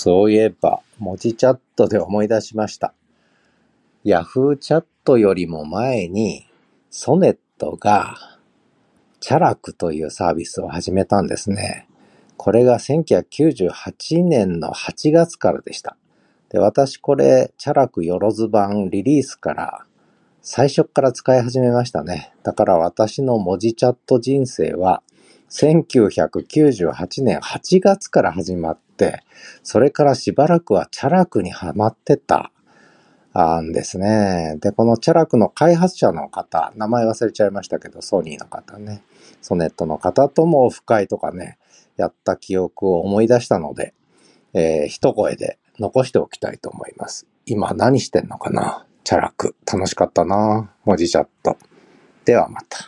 [0.00, 2.94] そういえば、文字チャットで思い出しました。
[4.04, 6.46] ヤフーチャットよりも前に、
[6.88, 8.14] ソネットが、
[9.18, 11.88] チャラクというサービスを始めたんですね。
[12.36, 15.96] これが1998年の8月からでした。
[16.50, 19.84] で、私これ、チャラクよろず版リリースから、
[20.42, 22.32] 最初から使い始めましたね。
[22.44, 25.02] だから私の文字チャット人生は、
[25.50, 29.22] 1998年8月から始まって、
[29.62, 32.52] それからしばらくはチャラクにハマってた、
[33.62, 34.56] んですね。
[34.60, 39.02] で、このチャラクの開発者の方、名前忘れちゃいましたけど、ソニーの方ね、
[39.40, 41.58] ソネットの方ともオフ会とかね、
[41.96, 43.94] やった記憶を思い出したので、
[44.54, 47.26] えー一声で残しておきたいと思います。
[47.46, 48.86] 今何してんのかな？
[49.04, 49.54] チャラク。
[49.70, 51.56] 楽しかったな文字チャット。
[52.24, 52.87] ではまた。